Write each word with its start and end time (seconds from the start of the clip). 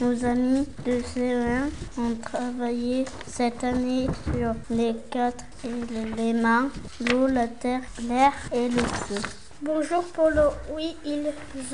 Nos 0.00 0.24
amis 0.24 0.68
de 0.84 1.00
CE1 1.00 1.68
ont 1.98 2.14
travaillé 2.22 3.04
cette 3.26 3.64
année 3.64 4.06
sur 4.24 4.54
les 4.70 4.94
quatre 5.10 5.44
éléments, 5.64 6.68
l'eau, 7.00 7.26
la 7.26 7.48
terre, 7.48 7.80
l'air 8.06 8.32
et 8.52 8.68
le 8.68 8.78
feu. 8.78 9.20
Bonjour 9.62 10.04
Polo, 10.04 10.50
oui, 10.76 10.96
ils 11.04 11.26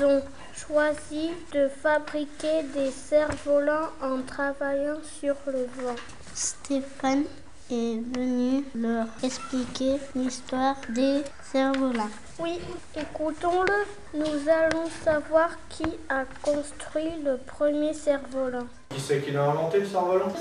ont 0.03 0.23
choisi 0.55 1.29
de 1.53 1.67
fabriquer 1.67 2.63
des 2.73 2.89
cerfs-volants 2.89 3.91
en 4.01 4.23
travaillant 4.23 4.97
sur 5.19 5.35
le 5.45 5.67
vent. 5.83 5.95
Stéphane 6.33 7.25
est 7.71 7.99
venu 8.15 8.63
leur 8.75 9.05
expliquer 9.23 9.97
l'histoire 10.15 10.75
des 10.89 11.21
cerfs-volants. 11.51 12.09
Oui, 12.39 12.59
écoutons-le. 12.95 14.19
Nous 14.19 14.49
allons 14.49 14.89
savoir 15.03 15.49
qui 15.69 15.85
a 16.09 16.23
construit 16.41 17.11
le 17.23 17.37
premier 17.37 17.93
cerf-volant. 17.93 18.65
Qui 18.89 18.99
c'est 18.99 19.19
qui 19.19 19.31
l'a 19.31 19.45
inventé 19.45 19.79
le 19.79 19.85
cerf-volant 19.85 20.33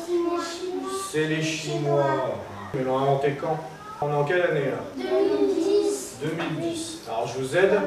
C'est 1.11 1.27
les 1.27 1.43
Chinois. 1.43 2.05
Ils 2.75 2.83
l'ont 2.83 2.98
inventé 2.98 3.37
quand? 3.41 3.59
On 4.01 4.11
est 4.11 4.15
en 4.15 4.25
quelle 4.25 4.43
année 4.43 4.70
là? 4.70 4.79
2010. 4.97 6.17
2010. 6.23 7.03
Alors 7.09 7.27
je 7.27 7.39
vous 7.39 7.57
aide, 7.57 7.79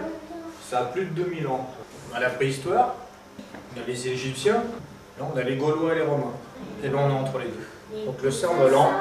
ça 0.70 0.80
a 0.80 0.84
plus 0.86 1.06
de 1.06 1.24
2000 1.24 1.48
ans. 1.48 1.70
On 2.12 2.16
a 2.16 2.20
la 2.20 2.30
préhistoire, 2.30 2.96
on 3.76 3.82
a 3.82 3.86
les 3.86 4.08
Égyptiens, 4.08 4.64
là 5.20 5.26
on 5.34 5.38
a 5.38 5.42
les 5.42 5.56
Gaulois 5.56 5.94
et 5.94 5.96
les 5.96 6.02
Romains. 6.04 6.34
Et 6.84 6.90
là 6.90 6.98
on 7.00 7.10
est 7.10 7.20
entre 7.20 7.40
les 7.40 7.46
deux. 7.46 8.06
Donc 8.06 8.22
le 8.22 8.32
cerf-volant, 8.32 8.92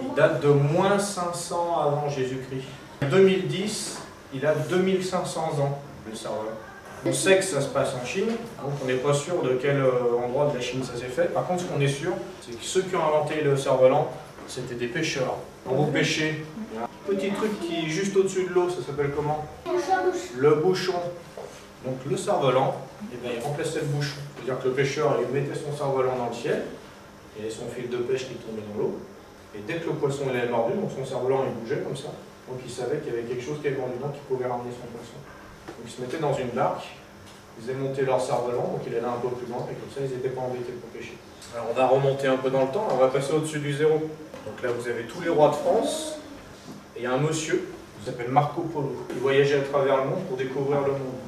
il 0.00 0.14
date 0.14 0.42
de 0.42 0.48
moins 0.48 0.98
500 0.98 1.78
avant 1.80 2.08
Jésus-Christ. 2.08 2.66
En 3.02 3.08
2010, 3.08 3.98
il 4.34 4.46
a 4.46 4.54
2500 4.54 5.40
ans, 5.60 5.78
le 6.08 6.16
cerf-volant. 6.16 6.50
On 7.04 7.12
sait 7.12 7.36
que 7.38 7.44
ça 7.44 7.60
se 7.60 7.68
passe 7.68 7.94
en 8.00 8.06
Chine, 8.06 8.28
donc 8.28 8.72
on 8.82 8.86
n'est 8.86 8.94
pas 8.94 9.12
sûr 9.12 9.42
de 9.42 9.58
quel 9.60 9.78
euh, 9.78 10.16
endroit 10.24 10.50
de 10.50 10.54
la 10.54 10.60
Chine 10.60 10.84
ça 10.84 10.96
s'est 10.96 11.06
fait. 11.06 11.32
Par 11.34 11.46
contre, 11.46 11.62
ce 11.62 11.66
qu'on 11.66 11.80
est 11.80 11.88
sûr, 11.88 12.12
c'est 12.40 12.56
que 12.56 12.64
ceux 12.64 12.82
qui 12.82 12.94
ont 12.94 13.04
inventé 13.04 13.40
le 13.42 13.56
cerf-volant, 13.56 14.08
c'était 14.46 14.76
des 14.76 14.86
pêcheurs. 14.86 15.36
Quand 15.64 15.74
vous 15.74 15.84
un 15.84 17.14
petit 17.14 17.30
truc 17.30 17.60
qui 17.60 17.86
est 17.86 17.88
juste 17.88 18.16
au-dessus 18.16 18.44
de 18.44 18.54
l'eau, 18.54 18.68
ça 18.70 18.76
s'appelle 18.86 19.10
comment? 19.16 19.44
Le 20.36 20.54
bouchon. 20.54 20.94
Donc 21.84 21.96
le 22.08 22.16
cerf-volant, 22.16 22.76
eh 23.12 23.16
ben, 23.16 23.32
il 23.36 23.42
remplaçait 23.42 23.80
le 23.80 23.86
bouchon. 23.86 24.16
C'est-à-dire 24.36 24.62
que 24.62 24.68
le 24.68 24.74
pêcheur, 24.74 25.18
il 25.20 25.34
mettait 25.34 25.58
son 25.58 25.76
cerf-volant 25.76 26.16
dans 26.16 26.28
le 26.28 26.34
ciel, 26.34 26.62
avait 27.38 27.50
son 27.50 27.66
fil 27.66 27.88
de 27.88 27.96
pêche 27.96 28.28
qui 28.28 28.34
tombait 28.34 28.62
dans 28.72 28.80
l'eau, 28.80 28.98
et 29.54 29.60
dès 29.66 29.80
que 29.80 29.86
le 29.86 29.94
poisson 29.94 30.24
il 30.32 30.36
avait 30.36 30.48
mordu, 30.48 30.74
donc 30.74 30.90
son 30.90 31.04
cerf-volant 31.04 31.44
il 31.46 31.52
bougeait 31.60 31.82
comme 31.82 31.96
ça, 31.96 32.10
donc 32.48 32.58
il 32.64 32.70
savait 32.70 32.98
qu'il 32.98 33.12
y 33.12 33.16
avait 33.16 33.28
quelque 33.28 33.42
chose 33.42 33.58
qui 33.60 33.68
avait 33.68 33.76
mordu 33.76 33.94
dedans 33.96 34.12
qui 34.12 34.20
pouvait 34.28 34.46
ramener 34.46 34.72
son 34.72 34.88
poisson. 34.88 35.18
Donc 35.68 35.84
ils 35.84 35.92
se 35.92 36.00
mettaient 36.00 36.18
dans 36.18 36.34
une 36.34 36.50
barque, 36.50 36.88
ils 37.58 37.62
faisaient 37.62 37.78
monter 37.78 38.02
leur 38.02 38.20
cerf-volant, 38.20 38.76
donc 38.76 38.82
il 38.86 38.94
allait 38.94 39.04
un 39.04 39.20
peu 39.20 39.28
plus 39.28 39.46
loin, 39.46 39.66
et 39.70 39.74
comme 39.76 39.92
ça 39.92 40.00
ils 40.00 40.10
n'étaient 40.16 40.34
pas 40.34 40.42
embêtés 40.42 40.72
pour 40.72 40.88
pêcher. 40.90 41.16
Alors 41.54 41.68
on 41.70 41.74
va 41.74 41.86
remonter 41.86 42.26
un 42.26 42.36
peu 42.36 42.50
dans 42.50 42.62
le 42.62 42.72
temps, 42.72 42.88
on 42.90 42.96
va 42.96 43.08
passer 43.08 43.32
au-dessus 43.32 43.58
du 43.58 43.72
zéro. 43.72 44.00
Donc 44.46 44.62
là 44.62 44.70
vous 44.72 44.88
avez 44.88 45.04
tous 45.04 45.20
les 45.20 45.28
rois 45.28 45.50
de 45.50 45.54
France, 45.54 46.18
et 46.96 47.00
il 47.00 47.02
y 47.04 47.06
a 47.06 47.12
un 47.12 47.18
monsieur, 47.18 47.68
qui 48.02 48.10
s'appelle 48.10 48.28
Marco 48.28 48.62
Polo. 48.62 49.06
Il 49.10 49.20
voyageait 49.20 49.58
à 49.58 49.62
travers 49.62 49.98
le 49.98 50.10
monde 50.10 50.24
pour 50.26 50.36
découvrir 50.36 50.80
le 50.80 50.92
monde. 50.92 51.20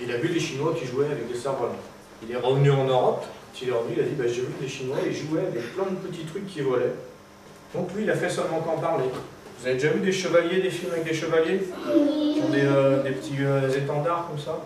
Et 0.00 0.04
il 0.04 0.12
a 0.12 0.16
vu 0.16 0.28
des 0.28 0.40
Chinois 0.40 0.74
qui 0.78 0.86
jouaient 0.86 1.06
avec 1.06 1.26
des 1.26 1.38
cerfs-volants. 1.38 1.72
Il 2.22 2.30
est 2.30 2.36
revenu 2.36 2.70
en 2.70 2.84
Europe, 2.84 3.24
il 3.60 3.68
est 3.68 3.72
revenu, 3.72 3.94
il 3.96 4.02
a 4.02 4.04
dit 4.04 4.14
bah, 4.14 4.24
j'ai 4.26 4.42
vu 4.42 4.54
des 4.60 4.68
Chinois, 4.68 4.98
ils 5.04 5.14
jouaient 5.14 5.40
avec 5.40 5.74
plein 5.74 5.84
de 5.84 5.96
petits 5.96 6.24
trucs 6.24 6.46
qui 6.46 6.60
volaient. 6.60 6.94
Donc 7.74 7.92
lui, 7.94 8.04
il 8.04 8.10
a 8.10 8.16
fait 8.16 8.28
seulement 8.28 8.60
qu'en 8.60 8.78
parler. 8.78 9.04
Vous 9.58 9.66
avez 9.66 9.76
déjà 9.76 9.90
vu 9.90 10.00
des 10.00 10.12
chevaliers, 10.12 10.60
des 10.60 10.70
films 10.70 10.92
avec 10.92 11.04
des 11.04 11.14
chevaliers 11.14 11.60
Qui 11.60 12.42
ont 12.42 12.50
des, 12.50 12.64
euh, 12.64 13.02
des 13.02 13.10
petits 13.12 13.36
euh, 13.40 13.70
étendards 13.70 14.26
comme 14.28 14.38
ça 14.38 14.58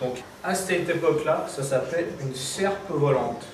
Donc 0.00 0.22
à 0.42 0.54
cette 0.54 0.88
époque-là, 0.88 1.46
ça 1.48 1.62
s'appelait 1.62 2.06
une 2.20 2.34
serpe 2.34 2.90
volante. 2.90 3.44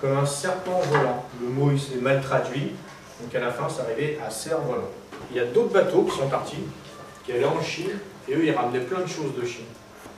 Comme 0.00 0.16
un 0.16 0.26
serpent 0.26 0.80
volant. 0.90 1.24
Le 1.42 1.48
mot 1.48 1.70
il 1.72 1.80
s'est 1.80 1.96
mal 1.96 2.22
traduit, 2.22 2.72
donc 3.20 3.34
à 3.34 3.40
la 3.40 3.50
fin 3.50 3.68
ça 3.68 3.82
arrivait 3.82 4.18
à 4.24 4.30
cerf-volant. 4.30 4.88
Il 5.30 5.36
y 5.36 5.40
a 5.40 5.44
d'autres 5.44 5.72
bateaux 5.72 6.04
qui 6.04 6.16
sont 6.16 6.28
partis, 6.28 6.56
qui 7.24 7.32
allaient 7.32 7.44
en 7.44 7.60
Chine, 7.60 7.90
et 8.28 8.34
eux 8.34 8.44
ils 8.44 8.52
ramenaient 8.52 8.80
plein 8.80 9.00
de 9.00 9.08
choses 9.08 9.34
de 9.38 9.44
Chine. 9.44 9.66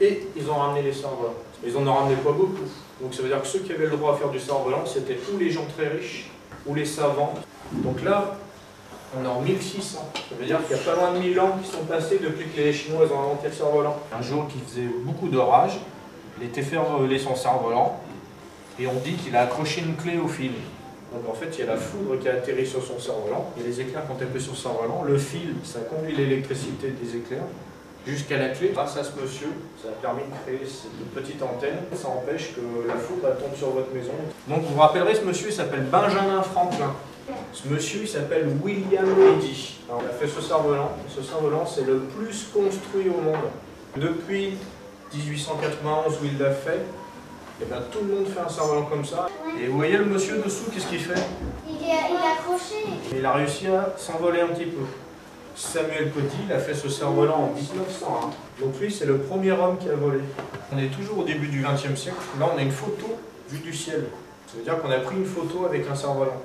Et 0.00 0.28
ils 0.36 0.48
ont 0.48 0.54
ramené 0.54 0.82
les 0.82 0.92
cerfs-volants. 0.92 1.34
Mais 1.62 1.70
ils 1.70 1.76
en 1.76 1.86
ont 1.86 1.94
ramené 1.94 2.16
pas 2.16 2.32
beaucoup. 2.32 2.68
Donc 3.00 3.14
ça 3.14 3.22
veut 3.22 3.28
dire 3.28 3.40
que 3.42 3.48
ceux 3.48 3.60
qui 3.60 3.72
avaient 3.72 3.86
le 3.86 3.96
droit 3.96 4.14
à 4.14 4.16
faire 4.16 4.28
du 4.28 4.38
cerf-volant, 4.38 4.84
c'était 4.86 5.18
ou 5.32 5.38
les 5.38 5.50
gens 5.50 5.66
très 5.76 5.88
riches, 5.88 6.30
ou 6.66 6.74
les 6.74 6.84
savants. 6.84 7.34
Donc 7.72 8.02
là, 8.02 8.36
on 9.18 9.24
est 9.24 9.28
en 9.28 9.40
1600. 9.40 9.98
Ça 10.14 10.34
veut 10.38 10.46
dire 10.46 10.58
qu'il 10.66 10.76
y 10.76 10.80
a 10.80 10.82
pas 10.82 10.94
loin 10.94 11.12
de 11.12 11.18
1000 11.18 11.38
ans 11.40 11.58
qui 11.62 11.70
sont 11.70 11.84
passés 11.84 12.18
depuis 12.22 12.46
que 12.46 12.56
les 12.60 12.72
Chinois 12.72 13.06
ont 13.12 13.20
inventé 13.20 13.48
le 13.48 13.52
cerf-volant. 13.52 13.98
Un 14.16 14.22
jour 14.22 14.46
qui 14.48 14.58
faisait 14.58 14.88
beaucoup 15.04 15.28
d'orage, 15.28 15.78
il 16.40 16.46
était 16.46 16.62
fait 16.62 16.76
voler 16.76 17.18
son 17.18 17.36
cerf-volant, 17.36 18.00
et 18.78 18.86
on 18.86 18.94
dit 18.94 19.14
qu'il 19.14 19.36
a 19.36 19.42
accroché 19.42 19.82
une 19.82 19.96
clé 19.96 20.18
au 20.18 20.28
fil. 20.28 20.52
Donc 21.12 21.28
en 21.28 21.34
fait, 21.34 21.48
il 21.52 21.60
y 21.60 21.62
a 21.62 21.66
la 21.72 21.76
foudre 21.76 22.18
qui 22.18 22.28
a 22.28 22.32
atterri 22.32 22.66
sur 22.66 22.82
son 22.82 22.98
cerf-volant, 22.98 23.50
et 23.60 23.62
les 23.62 23.80
éclairs 23.80 24.06
qui 24.06 24.12
ont 24.12 24.16
tapé 24.16 24.40
sur 24.40 24.56
son 24.56 24.70
cerf-volant. 24.70 25.02
Le 25.06 25.18
fil, 25.18 25.54
ça 25.62 25.80
conduit 25.80 26.16
l'électricité 26.16 26.88
des 26.88 27.16
éclairs 27.18 27.44
jusqu'à 28.06 28.38
la 28.38 28.48
clé. 28.50 28.70
Grâce 28.74 28.96
à 28.96 29.04
ce 29.04 29.10
monsieur, 29.20 29.48
ça 29.80 29.88
a 29.88 29.92
permis 29.92 30.22
de 30.22 30.34
créer 30.44 30.66
cette 30.66 31.10
petite 31.14 31.42
antenne. 31.42 31.78
Ça 31.94 32.08
empêche 32.08 32.54
que 32.54 32.60
la 32.88 32.94
foudre 32.94 33.28
tombe 33.38 33.56
sur 33.56 33.70
votre 33.70 33.92
maison. 33.92 34.12
Donc 34.48 34.62
vous 34.62 34.74
vous 34.74 34.80
rappellerez, 34.80 35.14
ce 35.14 35.22
monsieur, 35.22 35.50
s'appelle 35.50 35.84
Benjamin 35.90 36.42
Franklin. 36.42 36.94
Ce 37.52 37.68
monsieur, 37.68 38.00
il 38.02 38.08
s'appelle 38.08 38.48
William 38.62 39.06
Eddy. 39.06 39.78
Alors, 39.88 40.02
il 40.04 40.08
a 40.08 40.12
fait 40.12 40.26
ce 40.26 40.40
cerf-volant. 40.40 40.90
Ce 41.08 41.22
cerf-volant, 41.22 41.64
c'est 41.66 41.86
le 41.86 42.00
plus 42.00 42.48
construit 42.52 43.08
au 43.08 43.20
monde. 43.20 43.50
Depuis 43.96 44.54
1891 45.14 46.14
où 46.20 46.24
il 46.24 46.38
l'a 46.38 46.50
fait, 46.50 46.80
et 47.60 47.64
bien, 47.64 47.78
tout 47.92 47.98
le 48.04 48.14
monde 48.14 48.26
fait 48.26 48.40
un 48.40 48.48
cerf-volant 48.48 48.86
comme 48.86 49.04
ça. 49.04 49.28
Et 49.62 49.68
vous 49.68 49.76
voyez 49.76 49.96
le 49.96 50.06
monsieur 50.06 50.42
dessous, 50.44 50.64
qu'est-ce 50.72 50.86
qu'il 50.86 50.98
fait? 50.98 51.20
Il 51.68 51.76
est, 51.76 51.78
il 51.78 52.16
est 52.16 52.32
accroché. 52.32 53.16
Il 53.16 53.24
a 53.24 53.32
réussi 53.32 53.68
à 53.68 53.94
s'envoler 53.96 54.40
un 54.40 54.48
petit 54.48 54.66
peu. 54.66 54.82
Samuel 55.54 56.10
il 56.46 56.52
a 56.52 56.58
fait 56.58 56.74
ce 56.74 56.88
cerf-volant 56.88 57.50
en 57.50 57.54
1901. 57.54 58.64
Donc 58.64 58.80
lui, 58.80 58.90
c'est 58.90 59.04
le 59.04 59.18
premier 59.18 59.52
homme 59.52 59.76
qui 59.78 59.88
a 59.88 59.94
volé. 59.94 60.20
On 60.72 60.78
est 60.78 60.88
toujours 60.88 61.18
au 61.18 61.24
début 61.24 61.48
du 61.48 61.62
XXe 61.62 61.98
siècle. 62.00 62.16
Là, 62.40 62.48
on 62.54 62.58
a 62.58 62.62
une 62.62 62.72
photo 62.72 63.18
vue 63.48 63.58
du 63.58 63.72
ciel. 63.72 64.06
Ça 64.46 64.56
veut 64.56 64.64
dire 64.64 64.80
qu'on 64.80 64.90
a 64.90 64.98
pris 64.98 65.16
une 65.16 65.26
photo 65.26 65.66
avec 65.66 65.86
un 65.90 65.94
cerf-volant. 65.94 66.42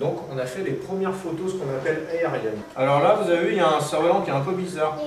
Donc, 0.00 0.20
on 0.32 0.38
a 0.38 0.46
fait 0.46 0.62
les 0.62 0.72
premières 0.72 1.14
photos, 1.14 1.52
ce 1.52 1.56
qu'on 1.56 1.70
appelle 1.70 2.06
aériennes. 2.12 2.60
Alors 2.74 3.00
là, 3.00 3.14
vous 3.14 3.30
avez 3.30 3.46
vu, 3.46 3.50
il 3.52 3.58
y 3.58 3.60
a 3.60 3.76
un 3.76 3.80
cerf-volant 3.80 4.22
qui 4.22 4.30
est 4.30 4.34
un 4.34 4.40
peu 4.40 4.52
bizarre. 4.52 4.98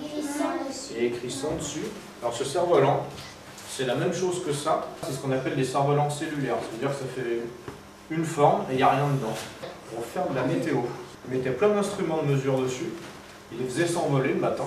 Il 0.91 0.97
a 0.97 1.03
écrit 1.03 1.29
100 1.29 1.55
dessus. 1.59 1.85
Alors 2.21 2.33
ce 2.33 2.43
cerf-volant, 2.43 3.05
c'est 3.69 3.85
la 3.85 3.95
même 3.95 4.13
chose 4.13 4.43
que 4.45 4.51
ça. 4.51 4.87
C'est 5.03 5.13
ce 5.13 5.19
qu'on 5.19 5.31
appelle 5.31 5.55
des 5.55 5.63
cerfs-volants 5.63 6.09
cellulaires. 6.09 6.57
C'est-à-dire 6.69 6.97
que 6.97 7.03
ça 7.03 7.09
fait 7.15 7.39
une 8.09 8.25
forme 8.25 8.61
et 8.69 8.73
il 8.73 8.77
n'y 8.77 8.83
a 8.83 8.89
rien 8.89 9.07
dedans. 9.07 9.35
Pour 9.93 10.05
faire 10.05 10.27
de 10.29 10.35
la 10.35 10.43
météo. 10.43 10.77
Mettait 11.29 11.51
plein 11.51 11.69
d'instruments 11.69 12.23
de 12.23 12.33
mesure 12.33 12.59
dessus. 12.59 12.89
Il 13.51 13.59
les 13.59 13.65
faisait 13.65 13.87
s'envoler 13.87 14.29
le 14.29 14.39
matin. 14.39 14.65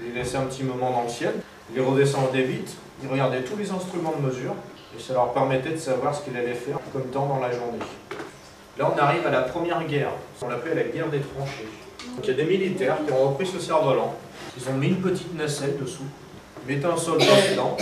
Il 0.00 0.06
les 0.06 0.20
laissait 0.20 0.36
un 0.36 0.44
petit 0.44 0.62
moment 0.62 0.90
dans 0.90 1.02
le 1.02 1.08
ciel. 1.08 1.34
Il 1.70 1.76
les 1.76 1.84
redescendait 1.84 2.42
vite. 2.42 2.76
Il 3.02 3.08
regardait 3.08 3.42
tous 3.42 3.56
les 3.56 3.70
instruments 3.70 4.14
de 4.18 4.26
mesure. 4.26 4.54
Et 4.96 5.00
ça 5.00 5.14
leur 5.14 5.32
permettait 5.32 5.70
de 5.70 5.76
savoir 5.76 6.14
ce 6.14 6.22
qu'il 6.24 6.36
allait 6.36 6.54
faire 6.54 6.78
comme 6.92 7.04
temps 7.04 7.26
dans 7.26 7.38
la 7.38 7.52
journée. 7.52 7.78
Là, 8.78 8.92
on 8.94 8.98
arrive 8.98 9.26
à 9.26 9.30
la 9.30 9.42
première 9.42 9.84
guerre. 9.86 10.12
On 10.42 10.48
l'appelle 10.48 10.76
la 10.76 10.84
guerre 10.84 11.08
des 11.08 11.20
tranchées. 11.20 11.68
Donc, 12.16 12.24
il 12.24 12.30
y 12.30 12.32
a 12.32 12.44
des 12.44 12.44
militaires 12.44 12.98
qui 13.06 13.12
ont 13.12 13.28
repris 13.28 13.46
ce 13.46 13.60
cerf-volant. 13.60 14.14
Ils 14.56 14.68
ont 14.68 14.74
mis 14.74 14.88
une 14.88 15.00
petite 15.00 15.34
nacelle 15.36 15.76
dessous. 15.78 16.04
Ils 16.66 16.74
mettaient 16.74 16.86
un 16.86 16.96
soldat 16.96 17.24
dedans. 17.50 17.76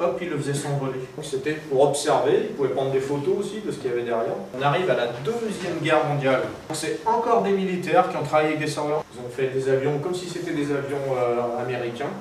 Hop, 0.00 0.18
ils 0.20 0.30
le 0.30 0.38
faisaient 0.38 0.54
s'envoler. 0.54 1.00
C'était 1.22 1.54
pour 1.54 1.82
observer. 1.88 2.46
Ils 2.50 2.54
pouvaient 2.54 2.68
prendre 2.68 2.92
des 2.92 3.00
photos 3.00 3.38
aussi 3.40 3.60
de 3.66 3.72
ce 3.72 3.78
qu'il 3.78 3.90
y 3.90 3.92
avait 3.92 4.02
derrière. 4.02 4.34
On 4.56 4.62
arrive 4.62 4.88
à 4.88 4.94
la 4.94 5.06
Deuxième 5.24 5.78
Guerre 5.82 6.04
mondiale. 6.04 6.42
C'est 6.72 7.00
encore 7.04 7.42
des 7.42 7.50
militaires 7.50 8.08
qui 8.08 8.16
ont 8.16 8.22
travaillé 8.22 8.50
avec 8.50 8.60
des 8.60 8.68
cerfs-volants. 8.68 9.04
Ils 9.12 9.20
ont 9.20 9.30
fait 9.30 9.48
des 9.48 9.68
avions 9.68 9.98
comme 9.98 10.14
si 10.14 10.28
c'était 10.28 10.52
des 10.52 10.70
avions 10.70 10.98
euh, 11.16 11.62
américains. 11.62 12.12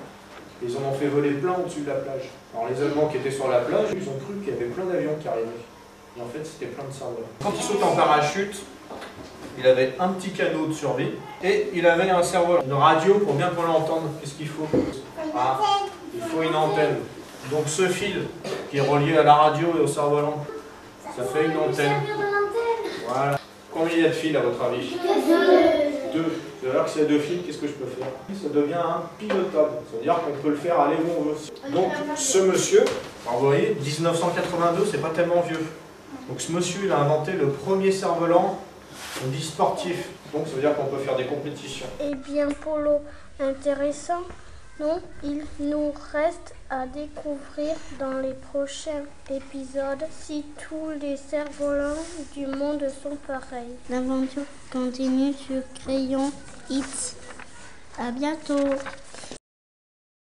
Ils 0.63 0.75
en 0.75 0.89
ont 0.89 0.93
fait 0.93 1.05
voler 1.05 1.31
plein 1.31 1.53
au-dessus 1.53 1.81
de 1.81 1.89
la 1.89 1.95
plage. 1.95 2.29
Alors 2.55 2.67
les 2.67 2.81
Allemands 2.81 3.07
qui 3.07 3.17
étaient 3.17 3.29
sur 3.29 3.47
la 3.47 3.59
plage, 3.59 3.89
ils 3.91 4.09
ont 4.09 4.17
cru 4.17 4.33
qu'il 4.43 4.53
y 4.53 4.57
avait 4.57 4.65
plein 4.65 4.85
d'avions 4.85 5.15
qui 5.21 5.27
arrivaient. 5.27 5.45
Et 6.17 6.21
en 6.21 6.25
fait, 6.25 6.43
c'était 6.43 6.71
plein 6.71 6.83
de 6.83 6.91
cerfs-volants. 6.91 7.29
Quand 7.43 7.53
il 7.55 7.61
saute 7.61 7.83
en 7.83 7.95
parachute, 7.95 8.63
il 9.59 9.67
avait 9.67 9.93
un 9.99 10.09
petit 10.09 10.31
canot 10.31 10.65
de 10.65 10.73
survie 10.73 11.11
et 11.43 11.67
il 11.75 11.85
avait 11.85 12.09
un 12.09 12.23
cerf-volant. 12.23 12.63
Une 12.65 12.73
radio 12.73 13.19
pour 13.19 13.35
bien 13.35 13.49
qu'on 13.49 13.63
l'entende. 13.63 14.03
Qu'est-ce 14.19 14.33
qu'il 14.33 14.47
faut? 14.47 14.65
Ah, 15.35 15.59
il 16.15 16.21
faut 16.21 16.41
une 16.41 16.55
antenne. 16.55 16.97
Donc 17.51 17.63
ce 17.67 17.87
fil 17.87 18.27
qui 18.69 18.77
est 18.77 18.81
relié 18.81 19.17
à 19.17 19.23
la 19.23 19.35
radio 19.35 19.67
et 19.77 19.81
au 19.81 19.87
cerf-volant, 19.87 20.45
ça 21.15 21.23
fait 21.23 21.45
une 21.45 21.57
antenne. 21.57 21.93
Voilà. 23.07 23.39
Combien 23.71 23.95
il 23.95 24.03
y 24.03 24.05
a 24.05 24.09
de 24.09 24.13
fils 24.13 24.35
à 24.35 24.41
votre 24.41 24.61
avis? 24.63 24.97
Deux. 26.13 26.41
C'est-à-dire 26.59 26.83
que 26.83 26.89
s'il 26.89 27.01
y 27.01 27.05
a 27.05 27.07
deux 27.07 27.19
fils, 27.19 27.45
qu'est-ce 27.45 27.59
que 27.59 27.67
je 27.67 27.73
peux 27.73 27.85
faire? 27.85 28.07
Ça 28.41 28.49
devient 28.49 28.73
un 28.73 29.03
pilotable. 29.17 29.71
C'est-à-dire 29.89 30.15
qu'on 30.15 30.41
peut 30.41 30.49
le 30.49 30.55
faire 30.55 30.79
aller 30.79 30.95
où 30.95 31.19
on 31.19 31.23
veut. 31.23 31.35
Donc 31.71 31.91
ce 32.15 32.39
monsieur, 32.39 32.83
alors, 33.25 33.39
vous 33.39 33.45
voyez, 33.47 33.77
1982, 33.79 34.85
c'est 34.91 35.01
pas 35.01 35.11
tellement 35.11 35.41
vieux. 35.41 35.63
Donc 36.27 36.41
ce 36.41 36.51
monsieur, 36.51 36.81
il 36.83 36.91
a 36.91 36.97
inventé 36.97 37.33
le 37.33 37.47
premier 37.47 37.91
cerf-volant, 37.91 38.59
on 39.23 39.27
dit 39.29 39.43
sportif. 39.43 40.09
Donc 40.33 40.47
ça 40.47 40.55
veut 40.55 40.61
dire 40.61 40.75
qu'on 40.75 40.85
peut 40.85 40.97
faire 40.97 41.15
des 41.15 41.25
compétitions. 41.25 41.87
Eh 42.01 42.15
bien, 42.15 42.47
Polo, 42.49 42.99
intéressant. 43.39 44.23
Non, 44.79 44.99
il 45.23 45.43
nous 45.59 45.93
reste 46.13 46.53
à 46.69 46.85
découvrir 46.85 47.75
dans 47.99 48.19
les 48.19 48.33
prochains 48.33 49.03
épisodes 49.29 50.03
si 50.11 50.43
tous 50.67 50.99
les 51.01 51.17
cerfs-volants 51.17 52.03
du 52.35 52.45
monde 52.45 52.83
sont 53.03 53.15
pareils. 53.27 53.75
L'aventure 53.89 54.43
continue 54.71 55.33
sur 55.33 55.61
Crayon 55.81 56.31
Hits. 56.69 57.15
À 57.97 58.11
bientôt 58.11 58.59